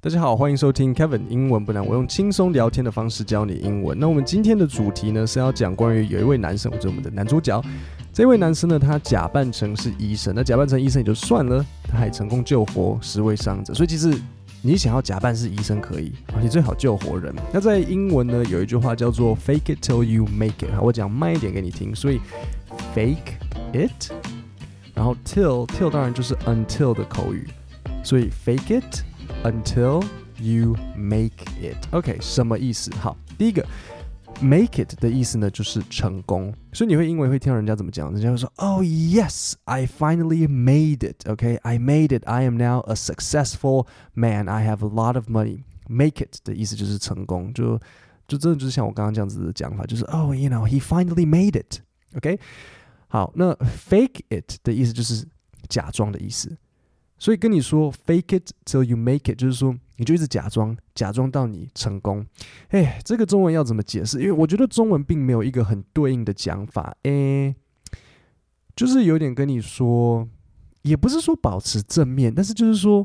[0.00, 1.84] 大家好，欢迎收听 Kevin 英文不难。
[1.84, 3.98] 我用轻松聊天的方式教你英文。
[3.98, 7.60] 那我们今天的主题呢是要讲关于有一位男生，或者我们的男主角。
[8.12, 13.74] 这位男生呢，他假扮成是医生，那假扮成医生也就算了，他还成功救活十位伤者。
[13.74, 14.16] 所以其实
[14.62, 17.34] 你想要假扮是医生可以，你最好救活人。
[17.52, 20.80] 那在英文呢有一句话叫做 Fake it till you make it。
[20.80, 21.92] 我讲慢一点给你听。
[21.92, 22.20] 所以
[22.94, 23.32] Fake
[23.72, 24.12] it，
[24.94, 27.48] 然后 till till 当然就是 until 的口语，
[28.04, 29.02] 所以 Fake it。
[29.43, 30.03] Until
[30.39, 31.77] you make it.
[31.91, 32.91] OK，什么意思？
[32.95, 33.65] 好，第一个，
[34.41, 36.53] make it 的意思呢，就是成功。
[36.71, 38.11] 所以你会英文会听到人家怎么讲？
[38.11, 41.29] 人家会说，Oh yes, I finally made it.
[41.29, 42.25] OK, I made it.
[42.25, 44.47] I am now a successful man.
[44.47, 45.63] I have a lot of money.
[45.87, 47.77] Make it 的意思就是成功，就
[48.27, 51.81] 就真的就是像我刚刚这样子的讲法，就是 Oh, you know, he finally made it.
[52.15, 52.39] OK，
[53.09, 55.27] 好，那 fake it 的意思就是
[55.67, 56.55] 假装的意思。
[57.18, 62.24] 所以跟你说 “fake it till you make it”，就是说你就一直假装，假装到你成功。
[62.68, 64.20] 哎，这个中文要怎么解释？
[64.20, 66.96] 因为我觉得中文并没有一个很对应的讲法。
[67.02, 67.54] 哎，
[68.76, 70.28] 就是有点跟你说，
[70.82, 73.04] 也不是说保持正面，但是就是说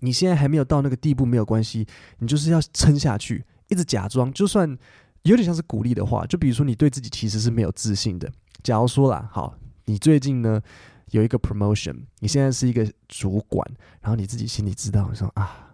[0.00, 1.86] 你现在还没有到那个地步，没有关系，
[2.18, 4.76] 你就是要撑下去，一直假装，就算
[5.22, 6.26] 有点像是鼓励的话。
[6.26, 8.30] 就比如说你对自己其实是没有自信的。
[8.62, 10.60] 假如说啦，好，你最近呢？
[11.10, 13.66] 有一个 promotion，你现在是一个主管，
[14.00, 15.70] 然后你自己心里知道，你说啊，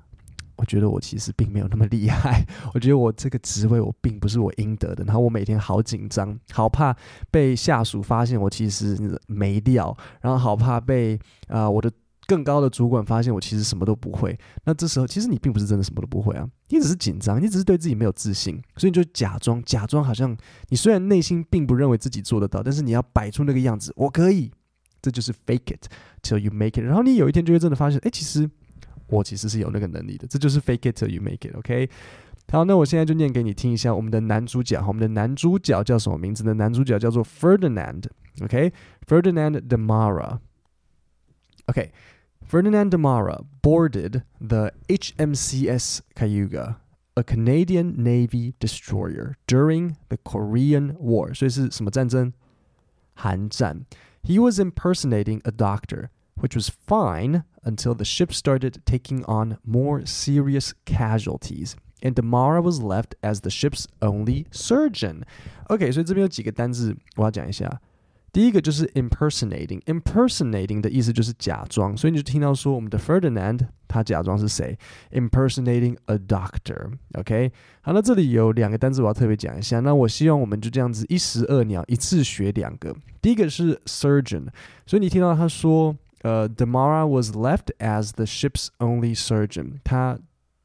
[0.57, 6.95] 我觉得我其实并没有那么厉害， 我觉得我这个职位我并不是我应得的，然后我每天好紧张，好怕
[7.31, 11.91] 被下属发现我其实没料，然后好怕被啊我的
[12.27, 14.39] 更高的主管发现我其实什么都不会。
[14.65, 20.37] 那这时候其实你并不是真的什么都不会啊，你只是紧张，你只是对自己没有自信，所以你就假装假装好像
[20.69, 24.51] 你虽然内心并不认为自己做得到，但是你要摆出那个样子，我可以。
[25.01, 25.87] 这就是 fake it
[26.23, 26.85] till you make it。
[26.85, 28.49] 然后你有一天就会真的发现，哎，其实
[29.09, 31.55] 我其实是有那个能力的，这就是 fake it till you make it。
[31.57, 31.89] OK。
[32.53, 34.85] 好，那我现在就念给你听一下我们的男主角。
[34.85, 36.53] 我们的男主角叫什么名字呢？
[36.55, 38.07] 男主角叫做 Ferdinand。
[38.43, 40.41] OK，Ferdinand Demara。
[41.67, 41.93] Okay,
[42.45, 46.79] Ferdinand Demara boarded the HMCS Cayuga,
[47.15, 51.33] a Canadian Navy destroyer, during the Korean War.
[51.33, 52.33] 所以是什么战争？
[53.15, 53.87] 韩战。
[54.23, 60.73] he was impersonating a doctor, which was fine until the ship started taking on more serious
[60.85, 61.77] casualties.
[62.03, 65.25] And Demara was left as the ship's only surgeon.
[65.69, 67.81] OK，所以这边有几个单字我要讲一下。
[68.33, 74.79] 第一个就是 impersonating，impersonating 的意思就是假装，所以你就听到说我们的 Ferdinand 他假装是谁
[75.11, 76.93] ？impersonating a doctor。
[77.15, 79.81] OK，好，那这里有两个单词我要特别讲一下。
[79.81, 82.95] 那我希望我们就这样子一石二鸟，一次学两个。
[83.21, 84.47] 第一个是 surgeon，
[84.87, 90.17] 所以你听到他说，呃 Demara was left as the ship's only surgeon，他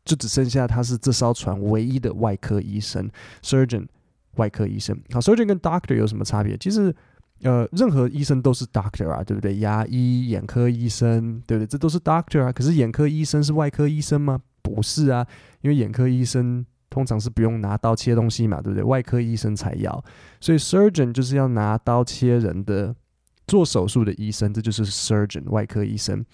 [0.03, 3.09] 就只剩下他是这艘船唯一的外科医生
[3.41, 3.87] ，surgeon
[4.35, 4.95] 外科医生。
[5.11, 6.55] 好，surgeon 跟 doctor 有什么差别？
[6.57, 6.95] 其实。
[7.41, 9.57] 呃，任何医生都是 doctor 啊，对不对？
[9.57, 11.67] 牙医、眼科医生，对不对？
[11.67, 12.51] 这都是 doctor 啊。
[12.51, 14.39] 可是眼科医生是外科医生吗？
[14.61, 15.25] 不是啊，
[15.61, 18.83] 因为眼科医生通常是不用拿刀切东西嘛，对不对？
[18.83, 20.03] 外科医生才要。
[20.39, 22.95] 所以 surgeon 就是要拿刀切人的，
[23.45, 26.25] 做手术的医生，这就是 surgeon 外科医生。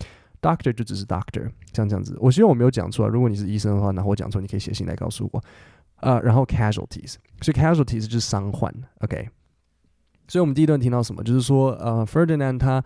[0.42, 2.16] doctor 就只是 doctor，像这样子。
[2.20, 3.10] 我希望我没有讲错啊。
[3.10, 5.44] 如果你是医生的话，那我讲错，你可以写信来告诉我。
[5.98, 8.74] 呃，然后 casualties，所以 casualties 就是伤患。
[9.02, 9.28] OK。
[10.32, 11.22] 所以我们第一段听到什么？
[11.22, 12.82] 就是说，呃，Ferdinand 他，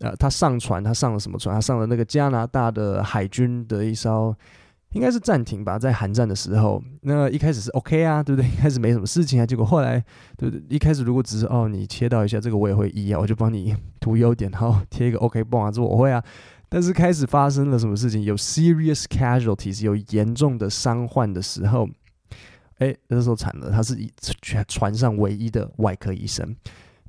[0.00, 1.54] 呃，他上船，他上了什么船？
[1.54, 4.36] 他上了那个加拿大的海军的一艘，
[4.92, 6.82] 应该是战艇吧，在韩战的时候。
[7.00, 8.46] 那一开始是 OK 啊，对不对？
[8.46, 9.46] 一开始没什么事情啊。
[9.46, 10.04] 结果后来，
[10.36, 10.62] 对不对？
[10.68, 16.22] 一开始如果只是哦，你切到一下这个我也会医啊，我就帮你涂优点，然后贴一个 OK 泵啊，这我会啊。
[16.68, 18.22] 但是开始发生了什么事情？
[18.22, 21.88] 有 serious casualties，有严重的伤患的时候。
[22.78, 23.96] 哎，那时候惨了，他是
[24.40, 26.56] 全船上唯一的外科医生。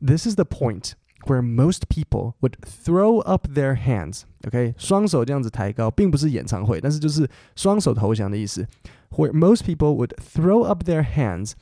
[0.06, 0.94] This is the point
[1.25, 4.23] where most people would throw up their hands.
[4.46, 8.68] OK，双手这样子抬高，并不是演唱会，但是就是双手投降的意思。
[9.11, 11.53] Where most people would throw up their hands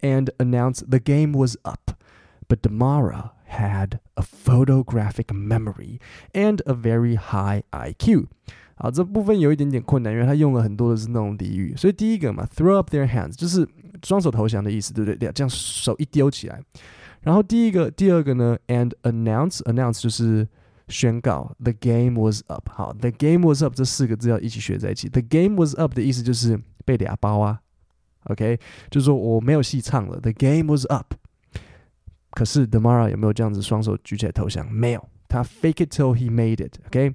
[0.00, 1.92] and announce the game was up,
[2.48, 5.98] but Demara had a photographic memory
[6.32, 8.28] and a very high IQ.
[8.80, 11.74] 啊，这部分有一点点困难，因为他用了很多的是那种俚语。
[11.76, 13.68] 所以第一个嘛，throw up their hands 就是
[14.02, 15.30] 双手投降的意思，对不对？
[15.32, 16.58] 这样手一丢起来。
[17.20, 20.48] 然后第一个、第二个呢，and announce，announce 就是
[20.88, 22.70] 宣告，the game was up。
[22.70, 25.10] 好，the game was up 这四个字要一起学在一起。
[25.10, 27.60] the game was up 的意思就是被俩包啊
[28.30, 28.58] ，OK，
[28.90, 31.12] 就是说我没有戏唱了，the game was up。
[32.30, 34.66] 可是 Demara 有没有这样子双手举起来投降？
[34.72, 36.78] 没有，他 fake it till he made it。
[36.86, 37.14] OK。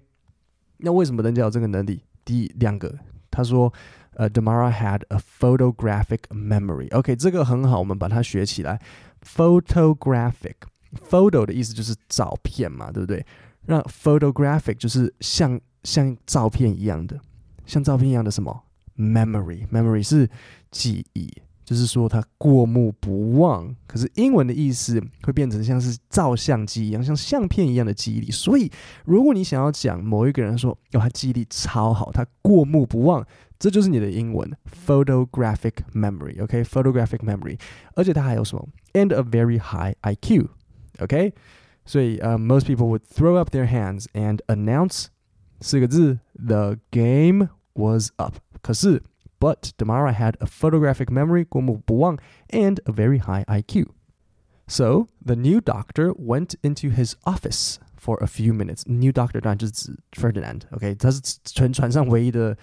[0.77, 2.01] 那为什么人家有这个能力？
[2.23, 2.97] 第一，两个，
[3.29, 3.71] 他说，
[4.15, 6.93] 呃，Damara had a photographic memory。
[6.95, 8.81] OK，这个很好，我们把它学起来。
[9.23, 13.25] Photographic，photo 的意思就是照片嘛，对不对？
[13.67, 17.19] 那 photographic 就是像像照片一样的，
[17.65, 18.63] 像照片一样的什么
[18.97, 20.29] ？memory，memory 是
[20.71, 21.31] 记忆。
[21.65, 28.29] 就是说他过目不忘，可是英文的意思会变成像是照相机一样，像相片一样的记忆力。
[28.29, 28.71] 所以，
[29.03, 33.25] 如果你想要讲某一个人说，哦，他记忆力超好，他过目不忘，
[33.57, 34.49] 这就是你的英文
[34.85, 36.41] photographic memory。
[36.43, 37.59] OK，photographic memory，
[37.95, 40.49] 而且他还有什么？And a very high IQ。
[40.99, 41.33] OK，
[41.83, 45.07] 所以呃，most people would throw up their hands and announce
[45.61, 48.35] 四个字：The game was up。
[48.61, 49.01] 可是
[49.45, 51.45] but Demara had a photographic memory,
[52.49, 53.91] and a very high IQ.
[54.67, 58.83] So the new doctor went into his office for a few minutes.
[58.87, 60.97] New doctor 当然就是指 Ferdinand，OK，、okay?
[60.97, 62.57] 他是全船上唯一的，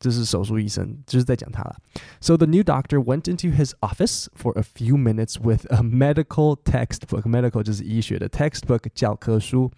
[0.00, 1.76] 就是手术医生，就是在讲他了。
[2.20, 7.22] So the new doctor went into his office for a few minutes with a medical textbook.
[7.22, 9.70] Medical 就是医学的 textbook 教科书。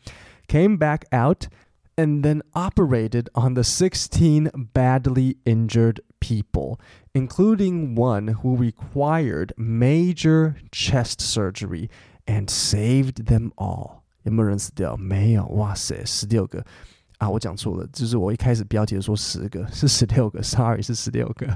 [0.49, 1.49] Came back out
[1.98, 6.80] and then operated on the 16 badly injured people,
[7.14, 11.90] including one who required major chest surgery
[12.28, 14.04] and saved them all.
[14.24, 14.96] 有没有人死掉？
[14.96, 16.66] 没有，哇塞，十六个
[17.19, 17.29] 啊！
[17.29, 21.47] 我讲错了，就是我一开始标题说十个，是十六个，sorry 是十六个。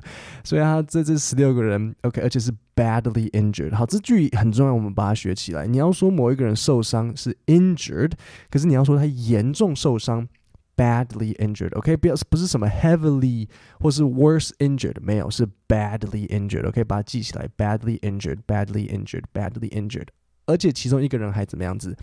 [0.42, 3.74] 所以他这这十六个人，OK，而且是 badly injured。
[3.74, 5.66] 好，这句很重要，我们把它学起来。
[5.66, 8.12] 你要说某一个人受伤是 injured，
[8.50, 10.28] 可是你要说他严重受伤。
[10.76, 13.46] badly injured，OK，、不要不是什么 heavily
[13.80, 20.06] 或是 worse injured，没有，是 badly injured，OK，、把它记起来，badly injured，badly injured，badly injured。
[20.50, 21.96] 而且其中一个人还怎么样子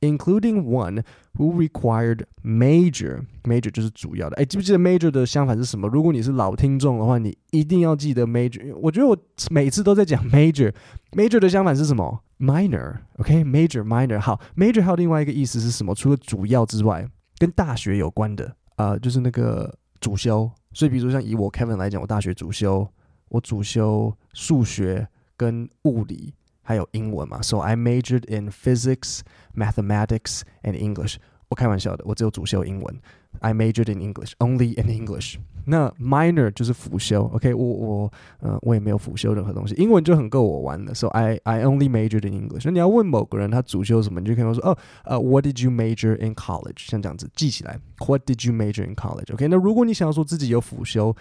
[0.00, 1.02] ？including one
[1.34, 4.36] who required major，major 就是主要的。
[4.36, 5.88] 哎，记不记得 major 的相反是什么？
[5.88, 8.74] 如果你是老听众的话，你一定要记得 major。
[8.82, 9.16] 我觉得我
[9.50, 14.18] 每次都在讲 major，major 的相反是什么？minor，OK，major，minor。
[14.18, 15.94] 好，major 还有另外一个意思是什么？
[15.94, 17.08] 除了主要之外。
[17.36, 18.46] 跟大学有关的
[18.76, 20.48] 啊、呃，就是那个主修。
[20.72, 22.88] 所以，比如像以我 Kevin 来讲，我大学主修，
[23.28, 25.06] 我主修数学
[25.36, 26.32] 跟物理，
[26.63, 27.41] 还有英文嘛。
[27.41, 29.21] So I majored in physics,
[29.55, 31.17] mathematics, and English.
[31.49, 32.99] 我开玩笑的，我只有主修英文。
[33.39, 35.37] I majored in English, only in English.
[35.65, 40.93] 那 minor 就是辅修，OK，我我呃我也没有辅修任何东西，英文就很够我玩了。
[40.93, 42.63] So I I only majored in English。
[42.65, 46.89] 那你要问某个人他主修什么，你就可以说哦，呃，What did you major in college？
[46.89, 51.15] 像这样子记起来，What did you major in college？OK，那如果你想要说自己有辅修，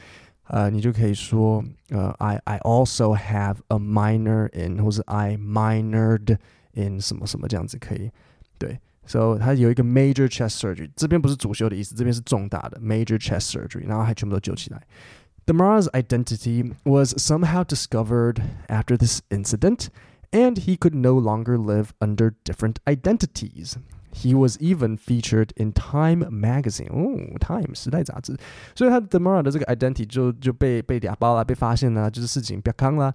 [0.48, 6.38] 呃，你就可以说，呃，I I also have a minor in，或是 I minored
[6.74, 8.12] in 什么什么这样子可以，
[8.57, 8.80] 对。
[9.06, 14.81] So 它有一个 major chest surgery，这边不是主修的意思，这边是重大的 major chest surgery，然后还全部都救起来。
[15.45, 19.88] Demara's identity was somehow discovered after this incident,
[20.31, 23.74] and he could no longer live under different identities.
[24.15, 28.38] He was even featured in Time magazine，哦，Time 时代杂志，
[28.75, 33.12] 所以他 Demara 的这个 identity 就就被被俩包了，被发现了，就是事情别康了，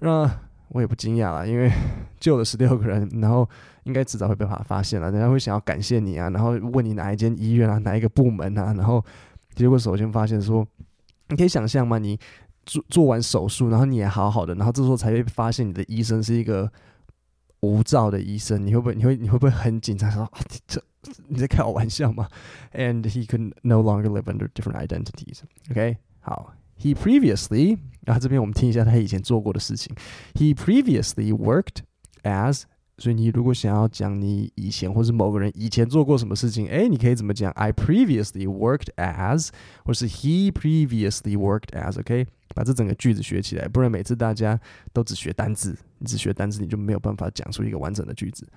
[0.00, 0.28] 那
[0.70, 1.70] 我也不惊讶了，因为
[2.18, 3.48] 救了十六个人，然后
[3.84, 9.04] 应该迟早会被他发现了，人家会想要感谢你啊，然后问你哪一间医院啊，哪一个部门啊，然后
[9.54, 10.66] 结果首先发现说，
[11.28, 11.98] 你可以想象吗？
[11.98, 12.18] 你
[12.64, 16.70] 做做完手术，然后你也好好的，然后这时候才会发现你的医生是一个
[17.60, 20.10] 无照的医生，你会不会你会你会不会很紧张？
[20.10, 20.30] 说啊，
[20.66, 20.82] 这
[21.28, 22.28] 你在开我玩笑吗
[22.72, 25.40] ？And he could no longer live under different identities.
[25.70, 26.54] OK，好。
[26.80, 29.92] He previously 啊，这边我们听一下他以前做过的事情。
[30.34, 31.78] He previously worked
[32.22, 32.62] as
[32.98, 39.50] 所以你如果想要讲你以前或是某个人以前做过什么事情，哎，你可以怎么讲？I previously worked as，
[39.84, 44.60] 或是 He previously worked as，OK？、把这整个句子学起来，不然每次大家
[44.92, 48.47] 都只学单字，你只学单字，你就没有办法讲出一个完整的句子。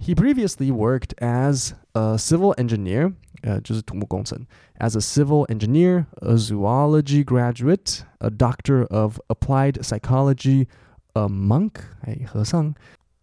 [0.00, 4.38] He previously worked as a civil engineer 呃，就是土木工程，
[4.78, 10.66] as a civil engineer, a zoology graduate, a doctor of applied psychology,
[11.12, 12.74] a monk，哎，和尚，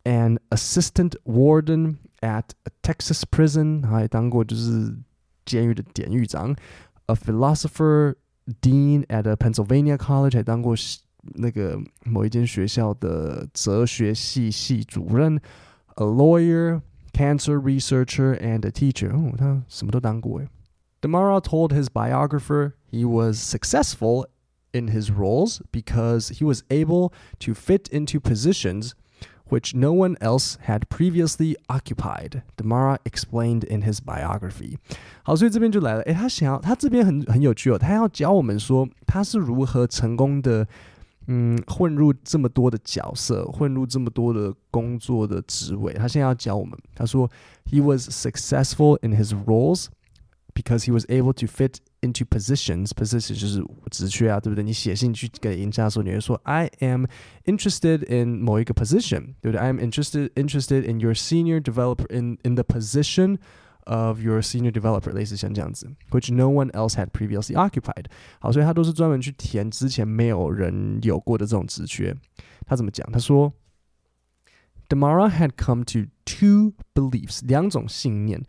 [0.04, 4.96] an assistant warden at a Texas prison，还当过就是
[5.46, 6.56] 监狱的典狱长，
[7.08, 8.16] a philosopher
[8.62, 10.76] dean at a Pennsylvania college，还当过
[11.35, 15.37] 那个某一间学校的哲学系系主任
[15.97, 16.81] ，a lawyer,
[17.13, 19.11] cancer researcher, and a teacher。
[19.11, 20.49] 哦，他什么都当过诶。
[21.03, 24.27] Demara told his biographer he was successful
[24.73, 28.93] in his roles because he was able to fit into positions
[29.49, 32.43] which no one else had previously occupied.
[32.57, 34.79] Demara explained in his biography.
[35.23, 36.01] 好，所以这边就来了。
[36.03, 40.67] 诶，他想要，他这边很很有趣哦，他要教我们说他是如何成功的
[41.28, 45.94] 嗯，混入这么多的角色，混入这么多的工作的职位。
[45.94, 47.30] 他现在要教我们，他说，
[47.66, 49.86] He was successful in his roles
[50.54, 52.88] because he was able to fit into positions.
[52.88, 54.64] Position 就是职缺啊，对不对？
[54.64, 57.06] 你写信去给人家的时候，你会说 I am
[57.46, 59.60] interested in 某一个 position，对不对？
[59.60, 63.38] I am interested interested in your senior developer in in the position
[63.86, 68.06] of your senior developer，类似像这样子，which no one else had previously occupied。
[68.40, 72.16] 好，所以他都是专门去填之前没有人有过的这种职缺。
[72.66, 73.10] 他怎么讲？
[73.12, 73.54] 他说。
[74.90, 78.44] Damara had come to two beliefs，两种信念。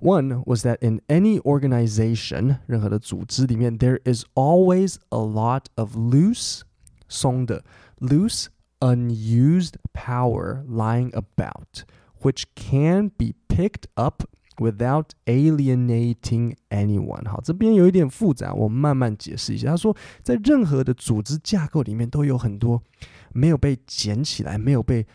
[0.00, 6.62] one was that in any organization, 任何的组织里面, there is always a lot of loose,
[7.08, 7.62] 松的,
[8.00, 8.46] loose,
[8.80, 11.84] unused power lying about,
[12.20, 14.24] which can be picked up
[14.61, 17.27] without alienating anyone。
[17.27, 19.71] 好，这边有一点复杂，我慢慢解释一下。
[19.71, 22.81] 他说，在任何的组织架构里面，都有很多
[23.33, 25.05] 没有被捡起来、没有被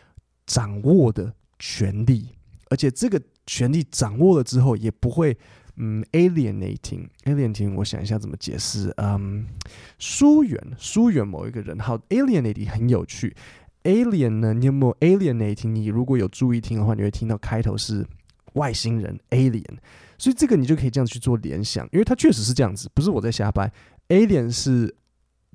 [0.44, 2.30] 掌握的权利，
[2.70, 5.36] 而且这个权利掌握了之后，也不会
[5.76, 9.46] 嗯 alienating，alienating，我想一下怎么解释，嗯，
[9.98, 11.78] 疏远，疏远某一个人。
[11.78, 13.36] 好，alienating 很有趣
[13.84, 15.68] ，alien 呢，你有没有 alienating？
[15.68, 18.04] 你如果有注意听的话，你会听到开头是
[18.56, 19.78] 外星人 alien，
[20.18, 23.72] 所以这个你就可以这样去做联想，因为它确实是这样子，不是我在瞎掰
[24.08, 24.94] ，alien 是。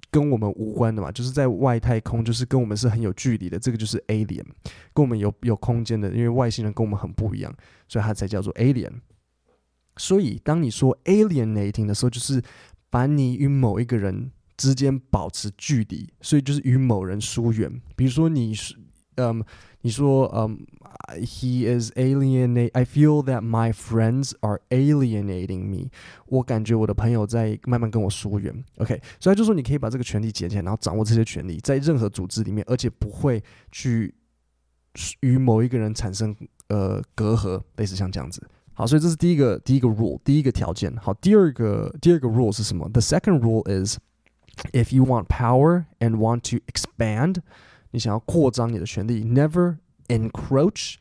[0.10, 4.43] 跟我们无关的嘛，就是在外太空，就是跟我们是很有距离的，这个就是 alien，
[4.93, 7.55] 跟我们有有空间的，因为外星人跟我们很不一样，
[7.88, 8.91] 所以它才叫做 alien。
[9.96, 12.41] 所以当你说 alienating 的时候，就是
[12.89, 17.72] 把你与某一个人之间保持距离，所以就是与某人疏远。
[17.96, 18.75] 比如说你是。
[19.20, 19.42] 嗯，
[19.80, 20.66] 你说嗯，
[21.25, 22.70] he is alienate.
[22.75, 25.90] I feel that my friends are alienating me.
[26.26, 28.64] 我感觉我的朋友在慢慢跟我疏远。
[28.76, 33.42] OK，所以就说你可以把这个权利捡起来，然后掌握这些权利，在任何组织里面，而且不会
[33.73, 34.14] 去
[35.20, 36.37] 与某一个人产生
[36.68, 38.46] 呃隔阂，类似像这样子。
[38.75, 40.94] 好，所以这是第一个第一个 rule，第一个条件。
[40.99, 42.87] 好，第二个第二个 rule 是什么？
[42.90, 43.96] The second rule is
[44.73, 47.37] if you want power and want to expand.
[47.91, 50.95] 你想要扩张你的权利，never encroach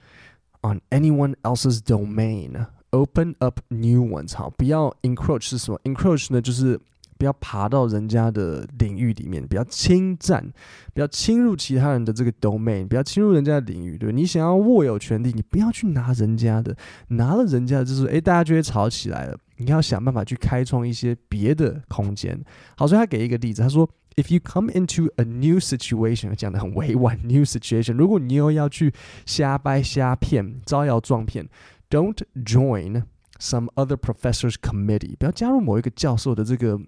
[0.63, 2.67] on anyone else's domain.
[2.91, 4.37] Open up new ones.
[4.37, 6.81] 好，不要 encroach 是什么？encroach 呢，就是
[7.17, 10.45] 不要爬到人家的领域里面，不要侵占，
[10.93, 14.11] 不要侵入其他人的这个 domain，不要侵入人家的领域，对？
[14.13, 16.77] 你想要握有权利，你不要去拿人家的，
[17.11, 19.39] 拿了人家的，就是诶，大家就会吵起来了。
[19.59, 22.43] 你要想办法去开创一些别的空间。
[22.77, 23.89] 好，所以他给一个例子，他说。
[24.16, 28.94] if you come into a new situation，讲的很委婉，new situation，如果你又要去
[29.26, 31.48] 瞎掰瞎骗、招摇撞骗，
[31.90, 33.04] don't join
[33.40, 36.80] some other professor's committee，不要加入某一个教授的这个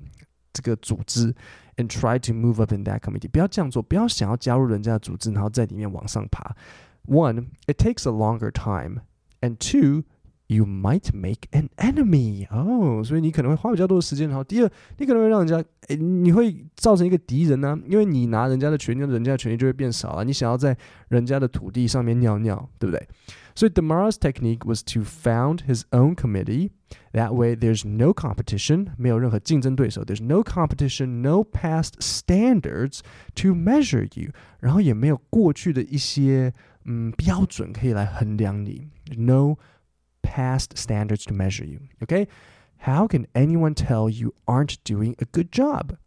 [0.54, 1.36] 这个组织，
[1.76, 6.56] and try to move up in that committee，不要这样做，不要想要加入人家的组织，然后在里面往上爬。
[7.06, 9.02] One, it takes a longer time,
[9.42, 10.04] and two,
[10.53, 14.29] you might make an enemy 哦、oh,，所以你可能会花比较多的时间。
[14.29, 20.25] 然后第二，你可能会让人家，诶，你会造成一个敌人呢、啊，因为你拿人家的权利，人家的权利就会变少了。
[20.25, 20.77] 你想要在
[21.09, 23.09] 人家的土地上面尿尿，对不对
[23.55, 26.71] ？So Demara's technique was to found his own committee.
[27.13, 33.01] That way, there's no competition, so There's no competition, no past standards
[33.37, 34.33] to measure you.
[34.61, 36.53] 然后也没有过去的一些
[36.85, 38.89] 嗯标准可以来衡量你。
[39.17, 39.57] No
[40.22, 41.80] past standards to measure you.
[42.04, 42.28] Okay?
[42.78, 45.98] How can anyone tell you aren't doing a good job?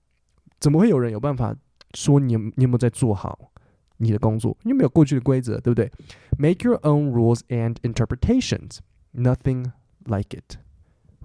[0.60, 1.56] 怎么会有人有办法
[1.94, 3.50] 说你你有没有在做好
[3.96, 4.56] 你的工作？
[4.62, 5.90] 你有没有过去的规则，对不对？
[6.38, 8.78] Make your own rules and interpretations.
[9.12, 9.72] Nothing
[10.04, 10.58] like it.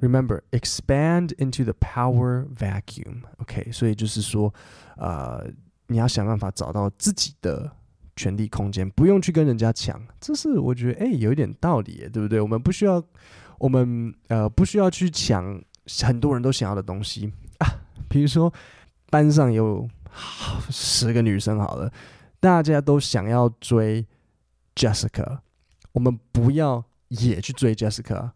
[0.01, 3.23] Remember, expand into the power vacuum.
[3.37, 4.53] OK，所以就是说，
[4.97, 5.47] 呃，
[5.87, 7.71] 你要想办法找到自己的
[8.20, 12.38] 权力空间，不用去跟人家抢，这是我觉得哎，有一点道理，对不对？
[12.38, 13.02] 我们不需要，
[13.58, 15.58] 我们呃不需要去抢
[16.02, 17.66] 很多人都想要的东西啊。
[18.10, 18.52] 比如说
[19.08, 19.88] 班上有
[20.68, 21.90] 十个女生好了，
[22.40, 24.06] 大家都想要追
[24.74, 25.38] Jessica，
[25.92, 28.32] 我们不要也去追 Jessica，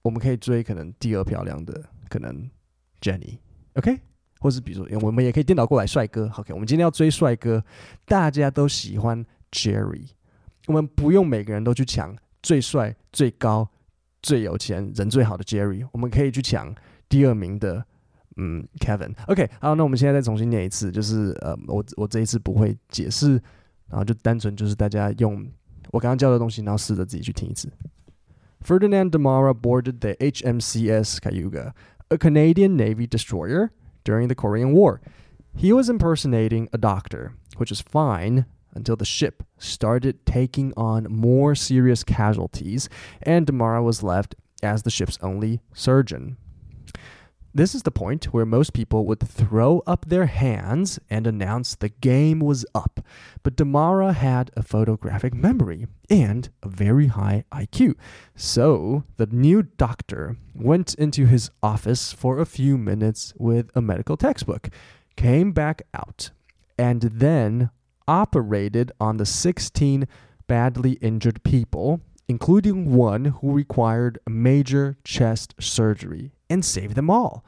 [0.00, 2.48] 我们可以追可能第二漂亮的，可能
[3.02, 4.00] Jenny，OK。
[4.42, 6.28] 或是比如说，我们也可以颠倒过来，帅哥。
[6.36, 7.64] OK，我们今天要追帅哥，
[8.04, 10.08] 大家都喜欢 Jerry，
[10.66, 13.68] 我们不用每个人都去抢最帅、最高、
[14.20, 16.74] 最有钱、人最好的 Jerry，我们可以去抢
[17.08, 17.84] 第二名的，
[18.36, 19.14] 嗯，Kevin。
[19.28, 23.40] OK，好，那我们现在再重新念一次，就是呃，我我这一次不会解释
[23.88, 25.46] 然后就单纯就是大家用
[25.90, 27.70] 我刚刚教的东西，然后试着自己去听一次。
[28.64, 31.72] Ferdinand Damara boarded the HMCS Cayuga,
[32.08, 33.70] a Canadian Navy destroyer,
[34.04, 35.00] during the Korean War.
[35.54, 41.54] He was impersonating a doctor, which is fine until the ship started taking on more
[41.54, 42.88] serious casualties,
[43.22, 46.36] and Demara was left as the ship's only surgeon.
[47.54, 51.90] This is the point where most people would throw up their hands and announce the
[51.90, 53.00] game was up.
[53.42, 57.96] But Demara had a photographic memory and a very high IQ.
[58.34, 64.16] So the new doctor went into his office for a few minutes with a medical
[64.16, 64.70] textbook,
[65.16, 66.30] came back out,
[66.78, 67.68] and then
[68.08, 70.08] operated on the 16
[70.46, 77.44] badly injured people, including one who required major chest surgery and save them all.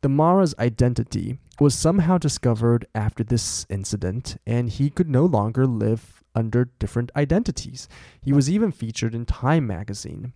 [0.00, 6.66] Demara's identity was somehow discovered after this incident, and he could no longer live under
[6.78, 7.88] different identities.
[8.22, 10.32] He was even featured in Time magazine.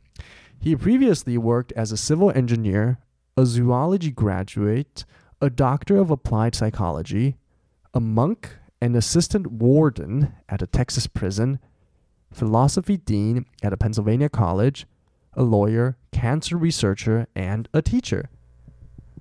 [0.59, 2.99] He previously worked as a civil engineer,
[3.37, 5.05] a zoology graduate,
[5.41, 7.37] a doctor of applied psychology,
[7.95, 11.61] a monk, an assistant warden at a Texas prison,
[12.33, 14.87] philosophy dean at a Pennsylvania college,
[15.35, 18.29] a lawyer, cancer researcher, and a teacher.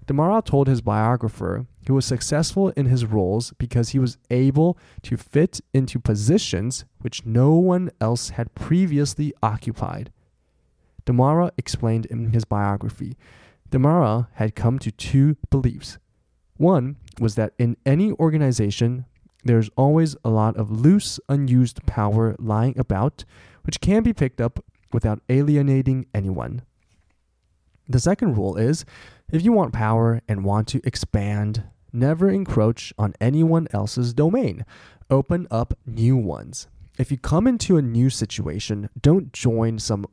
[0.08, 5.16] Demara told his biographer he was successful in his roles because he was able to
[5.16, 10.12] fit into positions which no one else had previously occupied.
[11.06, 13.16] Demara explained in his biography
[13.70, 16.00] Demara had come to two beliefs.
[16.56, 19.06] One was that in any organization,
[19.44, 23.24] there's always a lot of loose, unused power lying about,
[23.66, 26.63] which can be picked up without alienating anyone.
[27.89, 28.86] The second rule is
[29.32, 31.63] if you want power and want to expand,
[31.94, 34.65] never encroach on anyone else's domain.
[35.10, 36.67] Open up new ones.
[36.98, 40.06] If you come into a new situation, don't join some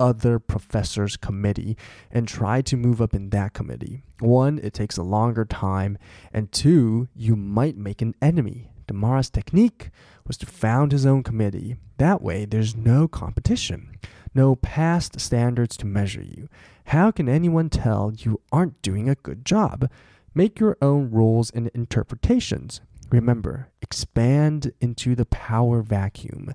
[0.00, 1.76] other professor's committee
[2.10, 4.02] and try to move up in that committee.
[4.18, 5.96] One, it takes a longer time,
[6.32, 8.72] and two, you might make an enemy.
[8.88, 9.90] Demara's technique
[10.26, 11.76] was to found his own committee.
[11.98, 13.92] That way, there's no competition,
[14.33, 16.47] no past standards to measure you.
[16.85, 19.89] How can anyone tell you aren't doing a good job?
[20.33, 22.81] Make your own rules and interpretations.
[23.09, 26.53] Remember, expand into the power vacuum.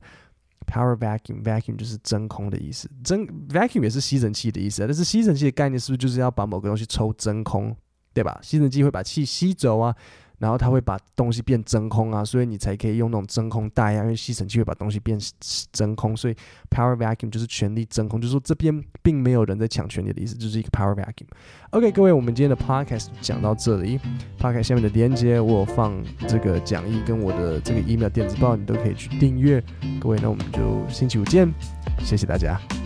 [0.66, 7.77] Power vacuum, vacuum 就是真空的意思，真 vacuum 也是吸尘器的意思，但是吸尘器的概念是不是就是要把某个东西抽真空，
[8.14, 8.38] 对吧？
[8.42, 9.94] 吸尘器会把气吸走啊，
[10.39, 15.19] 然后它会把东西变真空啊，所以你才可以用那种真空袋啊，因为吸尘器会把东西变
[15.71, 16.36] 真空，所以
[16.69, 21.28] power vacuum 就是权力真空，就是说这边并没有人在抢权力的意思，就是一个 power vacuum。
[21.71, 24.00] OK，各位，我们今天的 podcast 讲到这里
[24.39, 29.63] ，podcast 下面的链接我有放这个讲义跟我的这个 email 电子报，你都可以去订阅。
[30.00, 31.52] 各位，那我们就星期五见，
[32.00, 32.77] 谢谢大家。